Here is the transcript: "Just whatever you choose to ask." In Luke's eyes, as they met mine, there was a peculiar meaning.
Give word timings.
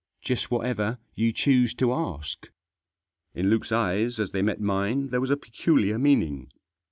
"Just 0.23 0.49
whatever 0.49 0.97
you 1.13 1.31
choose 1.31 1.75
to 1.75 1.93
ask." 1.93 2.47
In 3.35 3.51
Luke's 3.51 3.71
eyes, 3.71 4.19
as 4.19 4.31
they 4.31 4.41
met 4.41 4.59
mine, 4.59 5.09
there 5.09 5.21
was 5.21 5.29
a 5.29 5.37
peculiar 5.37 5.99
meaning. 5.99 6.49